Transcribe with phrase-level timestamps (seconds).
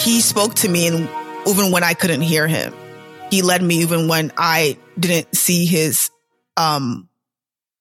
[0.00, 1.08] He spoke to me and
[1.46, 2.74] even when I couldn't hear him.
[3.30, 6.10] He led me even when I didn't see his
[6.56, 7.08] um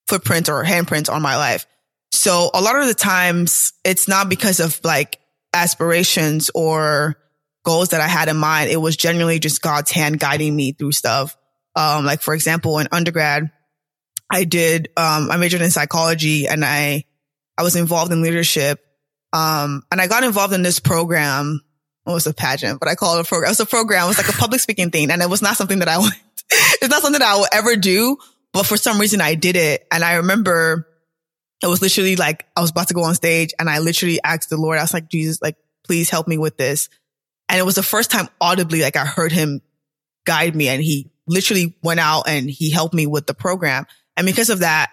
[0.07, 1.65] footprint or handprint on my life.
[2.11, 5.19] So a lot of the times it's not because of like
[5.53, 7.17] aspirations or
[7.63, 8.69] goals that I had in mind.
[8.69, 11.35] It was genuinely just God's hand guiding me through stuff.
[11.75, 13.51] Um, like for example, in undergrad,
[14.31, 17.05] I did, um, I majored in psychology and I,
[17.57, 18.83] I was involved in leadership.
[19.33, 21.61] Um, and I got involved in this program.
[22.05, 23.49] It was a pageant, but I call it a program.
[23.49, 24.05] It was a program.
[24.05, 25.11] It was like a public speaking thing.
[25.11, 26.13] And it was not something that I would,
[26.49, 28.17] it's not something that I would ever do.
[28.53, 29.87] But for some reason I did it.
[29.91, 30.87] And I remember
[31.61, 34.49] it was literally like I was about to go on stage and I literally asked
[34.49, 36.89] the Lord, I was like, Jesus, like, please help me with this.
[37.47, 39.61] And it was the first time audibly, like I heard him
[40.25, 43.85] guide me and he literally went out and he helped me with the program.
[44.17, 44.91] And because of that,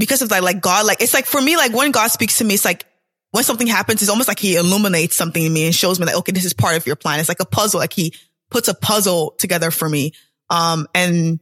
[0.00, 2.44] because of that, like God, like it's like for me, like when God speaks to
[2.44, 2.86] me, it's like
[3.32, 6.16] when something happens, it's almost like he illuminates something in me and shows me like,
[6.16, 7.20] okay, this is part of your plan.
[7.20, 7.78] It's like a puzzle.
[7.78, 8.14] Like he
[8.50, 10.12] puts a puzzle together for me.
[10.48, 11.38] Um, and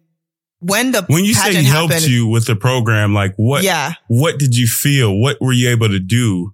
[0.58, 3.62] when the when you say he helped happened, you with the program, like what?
[3.62, 3.92] Yeah.
[4.08, 5.16] What did you feel?
[5.16, 6.52] What were you able to do?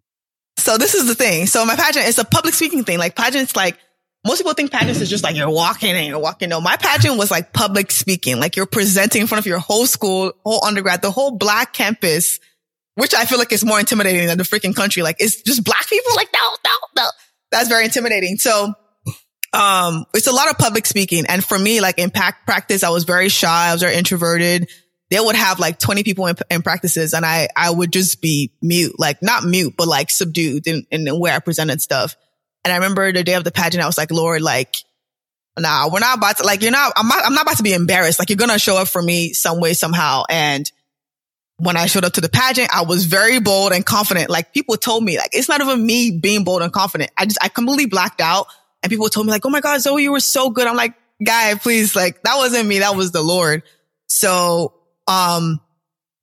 [0.59, 1.47] So this is the thing.
[1.47, 2.99] So my pageant is a public speaking thing.
[2.99, 3.79] Like pageants, like
[4.25, 6.49] most people think pageants is just like you're walking and you're walking.
[6.49, 8.41] No, my pageant was like public speaking.
[8.41, 12.41] Like you're presenting in front of your whole school, whole undergrad, the whole black campus,
[12.95, 15.03] which I feel like is more intimidating than the freaking country.
[15.03, 16.13] Like it's just black people.
[16.17, 17.09] Like no, no, no.
[17.51, 18.39] That's very intimidating.
[18.39, 18.73] So
[19.53, 21.27] um, it's a lot of public speaking.
[21.29, 23.69] And for me, like in pack practice, I was very shy.
[23.69, 24.71] I was very introverted.
[25.11, 28.53] They would have like 20 people in, in practices and I, I would just be
[28.63, 32.17] mute, like not mute, but like subdued in, in where I presented stuff.
[32.65, 34.77] And I remember the day of the pageant, I was like, Lord, like,
[35.59, 37.75] nah, we're not about to, like, you're not, I'm not, I'm not about to be
[37.75, 38.19] embarrassed.
[38.19, 40.25] Like, you're going to show up for me some way, somehow.
[40.31, 40.71] And
[41.57, 44.31] when I showed up to the pageant, I was very bold and confident.
[44.31, 47.11] Like people told me, like, it's not even me being bold and confident.
[47.17, 48.47] I just, I completely blacked out
[48.83, 50.67] and people told me like, Oh my God, Zoe, you were so good.
[50.67, 52.81] I'm like, guy, please, like that wasn't me.
[52.81, 53.63] That was the Lord.
[54.07, 54.75] So,
[55.07, 55.61] um,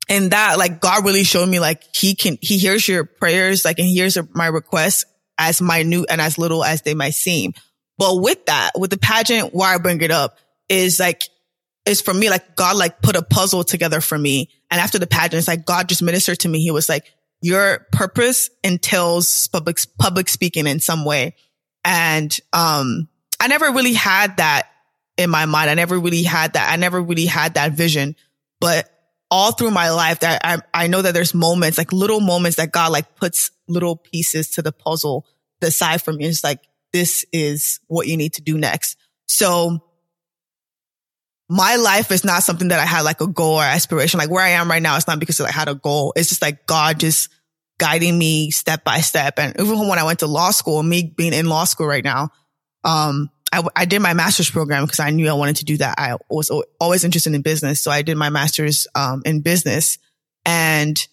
[0.10, 3.80] and that like God really showed me like he can, he hears your prayers, like,
[3.80, 5.06] and hears my requests
[5.38, 7.54] as minute and as little as they might seem.
[7.98, 10.38] But with that, with the pageant, why I bring it up
[10.70, 11.24] is like,
[11.86, 14.50] is for me, like God like put a puzzle together for me.
[14.70, 16.62] And after the pageant, it's like God just ministered to me.
[16.62, 17.06] He was like,
[17.42, 21.36] your purpose entails public, public speaking in some way.
[21.84, 23.08] And, um,
[23.40, 24.68] I never really had that
[25.18, 25.70] in my mind.
[25.70, 26.72] I never really had that.
[26.72, 28.16] I never really had that vision,
[28.60, 28.88] but
[29.32, 32.72] all through my life that I, I know that there's moments, like little moments that
[32.72, 35.26] God like puts little pieces to the puzzle
[35.62, 36.26] aside from me.
[36.26, 36.60] It's like,
[36.94, 38.98] this is what you need to do next.
[39.28, 39.80] So
[41.50, 44.18] my life is not something that I had like a goal or aspiration.
[44.18, 46.14] Like where I am right now, it's not because I had a goal.
[46.16, 47.30] It's just like God just
[47.78, 49.38] guiding me step by step.
[49.38, 52.30] And even when I went to law school, me being in law school right now,
[52.84, 55.96] um, I, I did my master's program because I knew I wanted to do that.
[55.98, 56.50] I was
[56.80, 57.82] always interested in business.
[57.82, 59.98] So I did my master's, um, in business
[60.46, 61.06] and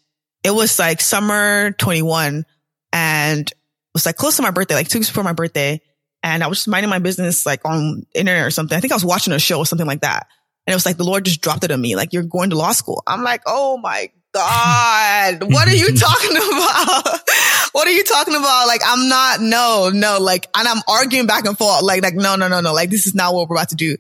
[0.42, 2.44] it was like summer 21
[2.92, 3.56] and it
[3.94, 5.80] was like close to my birthday, like two weeks before my birthday.
[6.22, 8.76] And I was just minding my business like on internet or something.
[8.76, 10.26] I think I was watching a show or something like that.
[10.66, 12.56] And it was like the Lord just dropped it on me, like you're going to
[12.56, 13.02] law school.
[13.06, 17.20] I'm like, oh my God, what are you talking about?
[17.72, 18.66] what are you talking about?
[18.66, 21.82] Like, I'm not, no, no, like, and I'm arguing back and forth.
[21.82, 22.72] Like, like, no, no, no, no.
[22.72, 23.96] Like, this is not what we're about to do.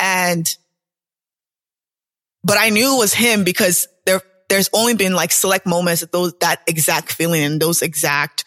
[0.00, 0.48] And,
[2.44, 3.88] but I knew it was him because
[4.48, 8.44] there's only been like select moments of those, that exact feeling and those exact,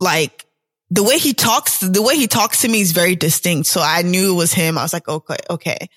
[0.00, 0.46] like,
[0.92, 3.68] the way he talks, the way he talks to me is very distinct.
[3.68, 4.76] So I knew it was him.
[4.76, 5.88] I was like, okay, okay.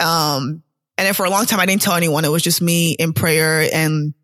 [0.00, 0.64] Um,
[0.98, 2.24] and then for a long time, I didn't tell anyone.
[2.24, 4.14] It was just me in prayer and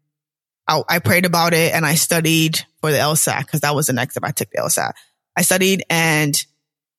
[0.67, 3.93] I, I prayed about it and I studied for the LSAT because that was the
[3.93, 4.25] next step.
[4.25, 4.93] I took the LSAT.
[5.37, 6.35] I studied and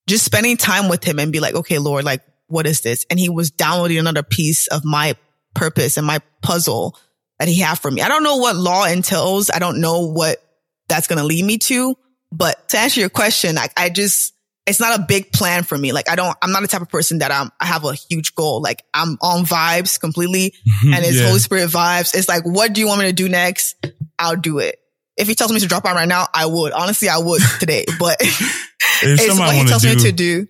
[0.08, 3.06] just spending time with him and be like, okay, Lord, like, what is this?
[3.10, 5.16] And he was downloading another piece of my
[5.60, 6.98] purpose and my puzzle
[7.38, 8.02] that he had for me.
[8.02, 9.52] I don't know what law entails.
[9.52, 10.42] I don't know what
[10.88, 11.96] that's going to lead me to.
[12.32, 14.34] But to answer your question, I, I just,
[14.66, 15.92] it's not a big plan for me.
[15.92, 18.36] Like I don't, I'm not the type of person that I'm, I have a huge
[18.36, 18.62] goal.
[18.62, 20.54] Like I'm on vibes completely
[20.84, 21.28] and it's yeah.
[21.28, 22.16] Holy Spirit vibes.
[22.16, 23.76] It's like, what do you want me to do next?
[24.18, 24.80] I'll do it.
[25.18, 26.72] If he tells me to drop out right now, I would.
[26.72, 30.48] Honestly, I would today, but it's what he tells do, me to do.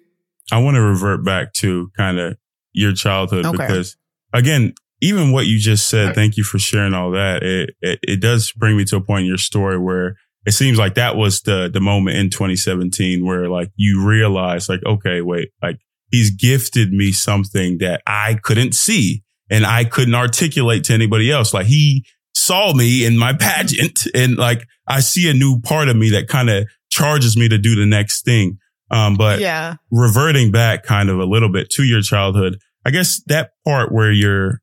[0.52, 2.38] I want to revert back to kind of
[2.74, 3.58] your childhood okay.
[3.58, 3.98] because
[4.34, 7.44] again, even what you just said, thank you for sharing all that.
[7.44, 10.16] It, it, it does bring me to a point in your story where
[10.46, 14.80] it seems like that was the the moment in 2017 where like you realize like
[14.86, 15.80] okay wait like
[16.12, 21.54] he's gifted me something that I couldn't see and I couldn't articulate to anybody else
[21.54, 25.96] like he saw me in my pageant and like I see a new part of
[25.96, 28.58] me that kind of charges me to do the next thing.
[28.92, 33.22] Um, but yeah, reverting back kind of a little bit to your childhood, I guess
[33.28, 34.62] that part where you're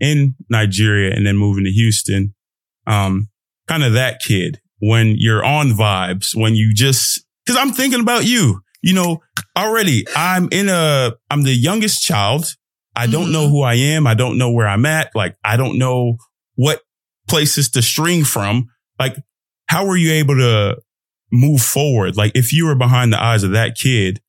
[0.00, 2.34] in Nigeria and then moving to Houston,
[2.86, 3.28] um,
[3.66, 8.24] kind of that kid when you're on vibes, when you just, cause I'm thinking about
[8.24, 9.20] you, you know,
[9.56, 12.54] already I'm in a, I'm the youngest child.
[12.94, 13.32] I don't mm-hmm.
[13.32, 14.06] know who I am.
[14.06, 15.10] I don't know where I'm at.
[15.14, 16.16] Like, I don't know
[16.54, 16.80] what
[17.28, 18.68] places to string from.
[18.98, 19.16] Like,
[19.66, 20.78] how were you able to
[21.30, 22.16] move forward?
[22.16, 24.20] Like, if you were behind the eyes of that kid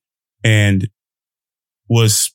[0.44, 0.90] and
[1.90, 2.34] was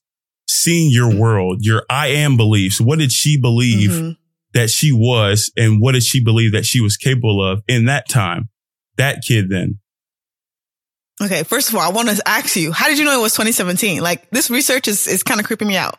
[0.65, 4.11] seeing your world, your I am beliefs, what did she believe mm-hmm.
[4.55, 5.53] that she was?
[5.57, 8.49] And what did she believe that she was capable of in that time?
[8.97, 9.81] That kid then.
[11.23, 11.43] Okay.
[11.45, 14.03] First of all, I want to ask you, how did you know it was 2017?
[14.03, 15.99] Like this research is, is kind of creeping me out.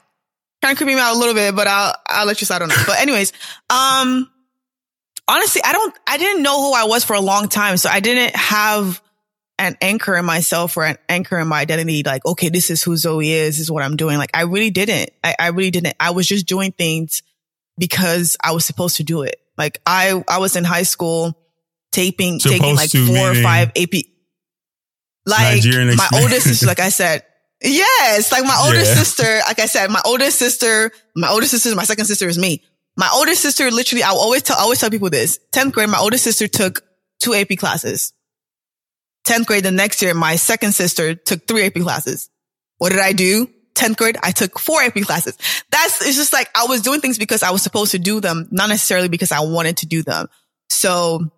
[0.62, 2.72] Kind of creeping me out a little bit, but I'll, I'll let you slide on
[2.72, 2.78] it.
[2.86, 3.32] But anyways,
[3.70, 4.30] um,
[5.28, 7.78] honestly, I don't, I didn't know who I was for a long time.
[7.78, 9.02] So I didn't have
[9.58, 12.04] an anchor in myself or an anchor in my identity.
[12.04, 13.56] Like, okay, this is who Zoe is.
[13.56, 14.18] This is what I'm doing.
[14.18, 15.12] Like, I really didn't.
[15.24, 15.96] I, I really didn't.
[16.00, 17.24] I was just doing things
[17.78, 19.42] because I was supposed to do it.
[19.58, 21.38] Like I, I was in high school
[21.92, 24.04] taping, supposed taking like four or five AP,
[25.26, 27.24] like my oldest sister, like I said,
[27.64, 28.84] yes, like my older yeah.
[28.84, 32.64] sister, like I said, my oldest sister, my older sister, my second sister is me.
[32.98, 35.40] My older sister, literally, I always tell, I always tell people this.
[35.52, 36.82] 10th grade, my older sister took
[37.20, 38.14] two AP classes.
[39.26, 42.30] 10th grade, the next year, my second sister took three AP classes.
[42.78, 43.48] What did I do?
[43.76, 45.38] 10th grade, I took four AP classes.
[45.70, 48.48] That's, it's just like I was doing things because I was supposed to do them,
[48.52, 50.28] not necessarily because I wanted to do them.
[50.70, 51.30] So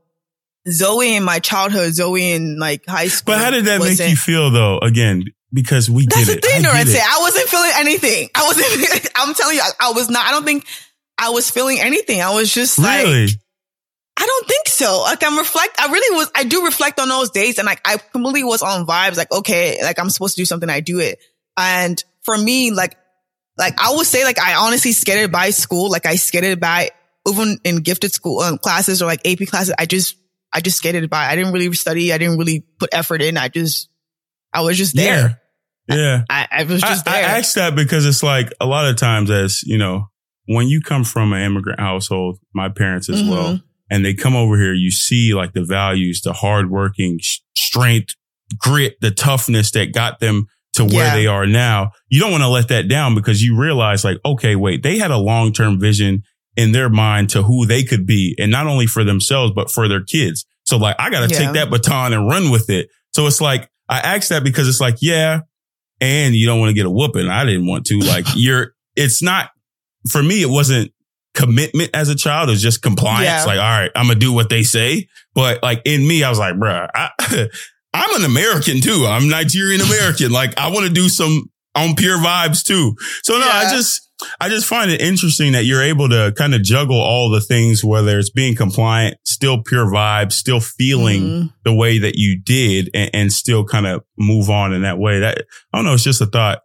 [0.69, 3.33] Zoe in my childhood, Zoe in like high school.
[3.33, 4.77] But how did that make you feel though?
[4.79, 8.29] Again, because we That's get the thing, I, I wasn't feeling anything.
[8.35, 10.65] I wasn't, I'm telling you, I, I, was not, I don't think
[11.17, 12.21] I was feeling anything.
[12.21, 13.27] I was just really?
[13.27, 13.35] like,
[14.17, 15.01] I don't think so.
[15.03, 17.97] Like I'm reflect, I really was, I do reflect on those days and like I
[17.97, 19.15] completely was on vibes.
[19.15, 20.69] Like, okay, like I'm supposed to do something.
[20.69, 21.19] I do it.
[21.55, 22.97] And for me, like,
[23.57, 25.91] like I would say like I honestly skated by school.
[25.91, 26.89] Like I skated by
[27.29, 29.75] even in gifted school um, classes or like AP classes.
[29.77, 30.15] I just,
[30.51, 31.27] I just skated by.
[31.27, 32.11] I didn't really study.
[32.11, 33.37] I didn't really put effort in.
[33.37, 33.89] I just,
[34.51, 35.39] I was just there.
[35.87, 35.95] Yeah.
[35.95, 36.23] yeah.
[36.27, 37.29] I, I, was just I, there.
[37.29, 40.07] I asked that because it's like a lot of times as, you know,
[40.47, 43.29] when you come from an immigrant household, my parents as mm-hmm.
[43.29, 43.59] well,
[43.89, 47.19] and they come over here, you see like the values, the hardworking
[47.55, 48.15] strength,
[48.59, 51.15] grit, the toughness that got them to where yeah.
[51.15, 51.91] they are now.
[52.09, 55.11] You don't want to let that down because you realize like, okay, wait, they had
[55.11, 56.23] a long-term vision
[56.55, 59.87] in their mind to who they could be and not only for themselves, but for
[59.87, 60.45] their kids.
[60.65, 61.45] So like, I got to yeah.
[61.45, 62.89] take that baton and run with it.
[63.13, 65.41] So it's like, I asked that because it's like, yeah,
[66.01, 67.29] and you don't want to get a whooping.
[67.29, 69.49] I didn't want to like, you're, it's not
[70.11, 70.91] for me, it wasn't
[71.37, 72.49] commitment as a child.
[72.49, 73.25] Was just compliance.
[73.25, 73.43] Yeah.
[73.45, 75.07] Like, all right, I'm gonna do what they say.
[75.33, 77.09] But like in me, I was like, bruh, I,
[77.93, 79.05] I'm an American too.
[79.07, 80.31] I'm Nigerian American.
[80.31, 82.95] like I want to do some on pure vibes too.
[83.23, 83.51] So no, yeah.
[83.53, 84.09] I just,
[84.41, 87.83] I just find it interesting that you're able to kind of juggle all the things,
[87.83, 91.47] whether it's being compliant, still pure vibes, still feeling mm-hmm.
[91.63, 95.19] the way that you did and, and still kind of move on in that way.
[95.19, 95.93] That, I don't know.
[95.93, 96.61] It's just a thought.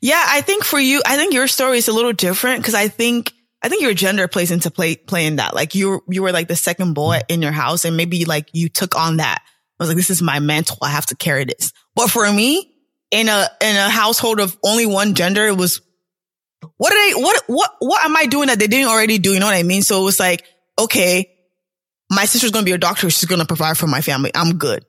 [0.00, 2.88] Yeah, I think for you, I think your story is a little different because I
[2.88, 3.32] think
[3.62, 5.54] I think your gender plays into play playing that.
[5.54, 7.32] Like you you were like the second boy mm-hmm.
[7.34, 9.42] in your house, and maybe like you took on that.
[9.44, 10.78] I was like, this is my mantle.
[10.82, 11.72] I have to carry this.
[11.94, 12.74] But for me,
[13.10, 15.80] in a in a household of only one gender, it was
[16.76, 19.32] what are they what what what am I doing that they didn't already do?
[19.32, 19.82] You know what I mean?
[19.82, 20.44] So it was like,
[20.78, 21.30] okay,
[22.10, 23.10] my sister's gonna be a doctor.
[23.10, 24.30] She's gonna provide for my family.
[24.34, 24.84] I'm good.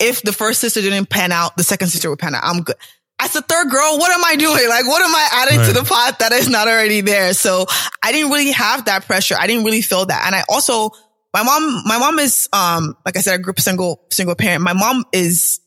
[0.00, 2.42] If the first sister didn't pan out, the second sister would pan out.
[2.44, 2.76] I'm good
[3.20, 4.68] as a third girl, what am I doing?
[4.68, 5.66] Like, what am I adding right.
[5.68, 7.32] to the pot that is not already there?
[7.32, 7.66] So
[8.02, 9.36] I didn't really have that pressure.
[9.38, 10.24] I didn't really feel that.
[10.26, 10.90] And I also,
[11.32, 14.62] my mom, my mom is, um, like I said, I grew up single, single parent.
[14.62, 15.60] My mom is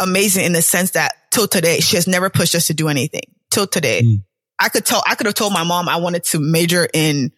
[0.00, 3.24] amazing in the sense that till today, she has never pushed us to do anything
[3.50, 4.02] till today.
[4.02, 4.24] Mm.
[4.58, 7.32] I could tell, I could have told my mom I wanted to major in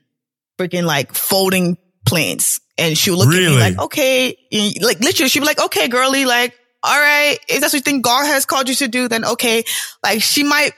[0.59, 2.61] freaking like folding planes.
[2.79, 3.47] And she would look really?
[3.47, 4.37] at me like, okay,
[4.83, 8.05] like literally, she'd be like, okay, girly, like, all right, if that's what you think
[8.05, 9.65] God has called you to do, then okay.
[10.03, 10.73] Like she might,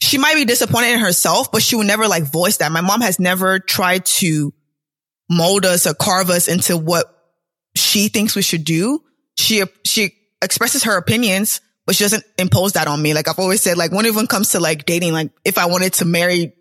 [0.00, 2.72] she might be disappointed in herself, but she will never like voice that.
[2.72, 4.52] My mom has never tried to
[5.30, 7.06] mold us or carve us into what
[7.76, 9.02] she thinks we should do.
[9.38, 13.14] She, she expresses her opinions, but she doesn't impose that on me.
[13.14, 15.66] Like I've always said, like when it even comes to like dating, like if I
[15.66, 16.52] wanted to marry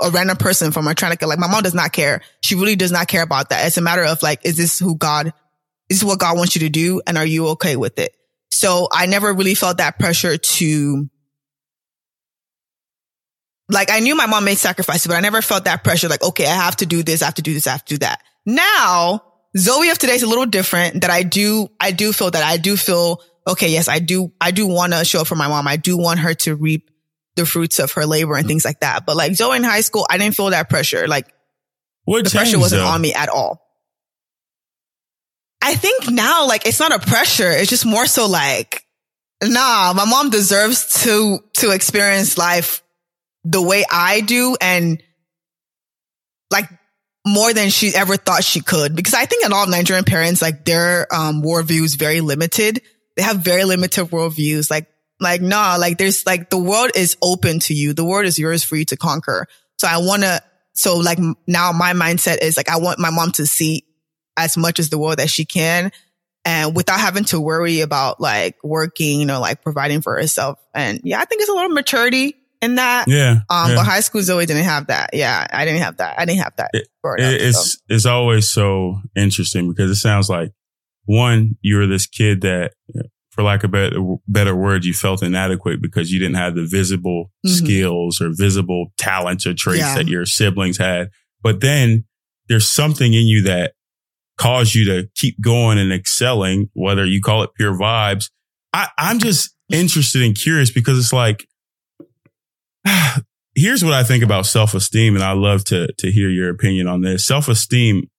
[0.00, 2.22] a random person from my trying to like my mom does not care.
[2.42, 3.66] She really does not care about that.
[3.66, 5.32] It's a matter of like, is this who God
[5.88, 7.00] this is what God wants you to do.
[7.06, 8.16] And are you okay with it?
[8.50, 11.08] So I never really felt that pressure to
[13.68, 16.08] like I knew my mom made sacrifices, but I never felt that pressure.
[16.08, 17.22] Like, okay, I have to do this.
[17.22, 17.66] I have to do this.
[17.66, 18.22] I have to do that.
[18.44, 19.22] Now
[19.56, 22.56] Zoe of today is a little different that I do, I do feel that I
[22.58, 25.66] do feel, okay, yes, I do, I do want to show up for my mom.
[25.66, 26.90] I do want her to reap
[27.36, 29.06] the fruits of her labor and things like that.
[29.06, 31.06] But like Zoe in high school, I didn't feel that pressure.
[31.08, 31.32] Like
[32.04, 32.88] what the pressure wasn't though?
[32.88, 33.65] on me at all.
[35.66, 37.50] I think now, like, it's not a pressure.
[37.50, 38.84] It's just more so like,
[39.42, 42.84] nah, my mom deserves to, to experience life
[43.42, 45.02] the way I do and
[46.52, 46.68] like
[47.26, 48.94] more than she ever thought she could.
[48.94, 52.80] Because I think a lot of Nigerian parents, like their, um, worldview is very limited.
[53.16, 54.70] They have very limited worldviews.
[54.70, 54.86] Like,
[55.18, 57.92] like, nah, like there's like the world is open to you.
[57.92, 59.48] The world is yours for you to conquer.
[59.78, 60.40] So I want to,
[60.74, 61.18] so like
[61.48, 63.82] now my mindset is like, I want my mom to see
[64.36, 65.90] as much as the world that she can
[66.44, 70.58] and without having to worry about like working or like providing for herself.
[70.74, 73.06] And yeah, I think it's a little maturity in that.
[73.08, 73.40] Yeah.
[73.50, 73.76] Um, yeah.
[73.76, 75.10] but high school Zoe didn't have that.
[75.12, 75.46] Yeah.
[75.50, 76.18] I didn't have that.
[76.18, 76.70] I didn't have that.
[76.74, 77.78] It- up, it's so.
[77.88, 80.50] it's always so interesting because it sounds like
[81.04, 82.72] one, you were this kid that,
[83.30, 87.30] for lack of better, better word, you felt inadequate because you didn't have the visible
[87.46, 87.50] Mhm.
[87.50, 89.94] skills or visible talents or traits Yeah.
[89.96, 91.10] that your siblings had.
[91.42, 92.06] But then
[92.48, 93.74] there's something in you that
[94.38, 98.30] caused you to keep going and excelling, whether you call it pure vibes.
[98.72, 101.46] I, I'm just interested and curious because it's like,
[103.54, 105.14] here's what I think about self-esteem.
[105.14, 107.26] And I love to, to hear your opinion on this.
[107.26, 108.10] Self-esteem,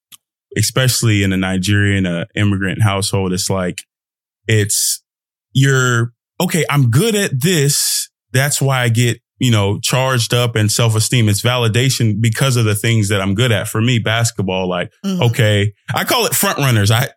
[0.57, 3.79] especially in a Nigerian uh, immigrant household, it's like,
[4.47, 5.03] it's
[5.53, 6.65] you're okay.
[6.69, 8.09] I'm good at this.
[8.31, 11.29] That's why I get, you know, charged up and self-esteem.
[11.29, 13.67] It's validation because of the things that I'm good at.
[13.67, 15.29] For me, basketball, like, Mhm.
[15.29, 16.89] okay, I call it front runners.
[16.91, 17.09] I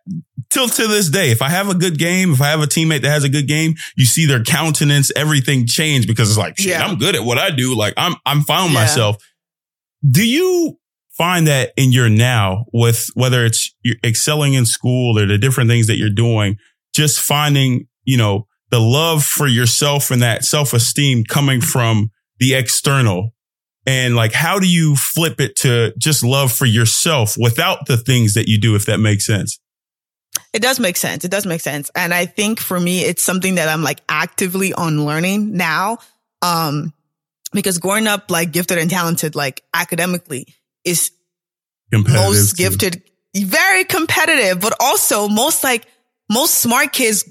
[0.51, 3.01] till to this day, if I have a good game, if I have a teammate
[3.03, 6.67] that has a good game, you see their countenance, everything change because it's like, shit,
[6.71, 6.85] Yeah.
[6.85, 7.75] I'm good at what I do.
[7.75, 8.81] Like I'm, I'm found Yeah.
[8.81, 9.15] myself.
[10.09, 10.77] Do you
[11.17, 15.69] find that in your now with whether it's you're excelling in school or the different
[15.69, 16.57] things that you're doing,
[16.93, 22.09] just finding, you know, the love for yourself and that self esteem coming from
[22.39, 23.33] the external
[23.85, 28.35] and like, how do you flip it to just love for yourself without the things
[28.35, 29.59] that you do, if that makes sense?
[30.53, 31.25] It does make sense.
[31.25, 31.89] It does make sense.
[31.95, 35.97] And I think for me, it's something that I'm like actively unlearning now.
[36.41, 36.93] Um,
[37.53, 40.47] because growing up like gifted and talented, like academically
[40.85, 41.11] is
[41.91, 42.63] most too.
[42.63, 43.03] gifted,
[43.35, 45.85] very competitive, but also most like
[46.29, 47.29] most smart kids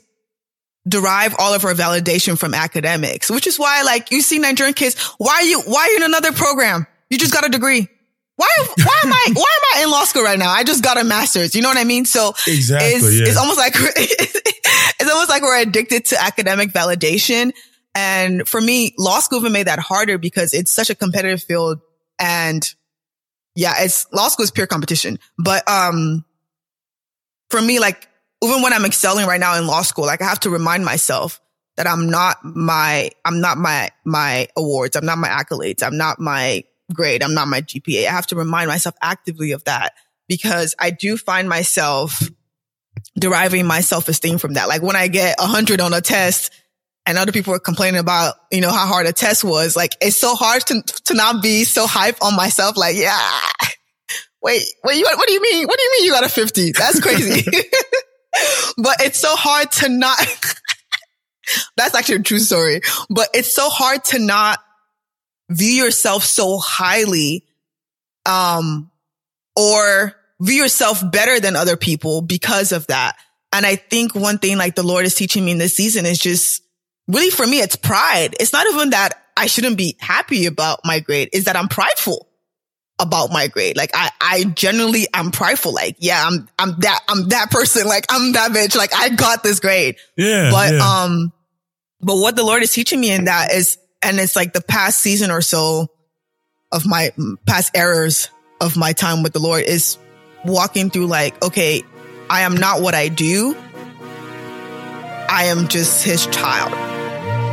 [0.89, 5.01] derive all of our validation from academics, which is why like you see Nigerian kids,
[5.19, 6.87] why are you, why are you in another program?
[7.11, 7.89] You just got a degree.
[8.37, 10.49] Why, why am I, why am I in law school right now?
[10.51, 11.55] I just got a master's.
[11.55, 12.07] You know what I mean?
[12.07, 12.89] So Exactly.
[12.89, 13.27] it's, yeah.
[13.27, 17.53] it's almost like, it's almost like we're addicted to academic validation.
[17.95, 21.81] And for me, law school even made that harder because it's such a competitive field
[22.19, 22.67] and
[23.55, 25.19] yeah, it's law school is pure competition.
[25.37, 26.25] But, um,
[27.51, 28.09] for me, like,
[28.43, 31.41] even when I'm excelling right now in law school, like I have to remind myself
[31.77, 34.97] that I'm not my, I'm not my, my awards.
[34.97, 35.83] I'm not my accolades.
[35.83, 37.23] I'm not my grade.
[37.23, 38.07] I'm not my GPA.
[38.07, 39.95] I have to remind myself actively of that
[40.29, 42.23] because I do find myself
[43.19, 44.69] deriving my self-esteem from that.
[44.69, 46.53] Like when I get a hundred on a test
[47.07, 50.17] and other people are complaining about, you know, how hard a test was, like it's
[50.17, 52.77] so hard to, to not be so hype on myself.
[52.77, 53.41] Like, yeah,
[54.43, 55.67] wait, wait, what do you mean?
[55.67, 56.73] What do you mean you got a 50?
[56.73, 57.51] That's crazy.
[58.77, 60.19] but it's so hard to not,
[61.77, 64.59] that's actually a true story, but it's so hard to not
[65.51, 67.45] view yourself so highly,
[68.27, 68.91] um,
[69.57, 73.17] or view yourself better than other people because of that.
[73.53, 76.19] And I think one thing like the Lord is teaching me in this season is
[76.19, 76.63] just
[77.09, 78.37] really for me, it's pride.
[78.39, 82.30] It's not even that I shouldn't be happy about my grade is that I'm prideful
[83.01, 83.77] about my grade.
[83.77, 85.73] Like I, I generally am prideful.
[85.73, 87.87] Like, yeah, I'm, I'm that, I'm that person.
[87.87, 88.77] Like I'm that bitch.
[88.77, 89.97] Like I got this grade.
[90.17, 90.51] yeah.
[90.51, 91.05] But, yeah.
[91.05, 91.33] um,
[92.01, 95.01] but what the Lord is teaching me in that is, and it's like the past
[95.01, 95.89] season or so
[96.73, 97.11] of my
[97.47, 98.31] past errors
[98.61, 99.99] of my time with the Lord is
[100.45, 101.83] walking through like, okay,
[102.29, 103.57] I am not what I do.
[105.29, 106.73] I am just his child.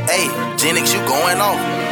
[0.09, 0.27] Hey,
[0.57, 1.86] Genix, you going off.